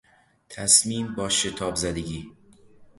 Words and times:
تصمیم 0.49 1.15
با 1.15 1.29
شتابزدگی 1.29 2.31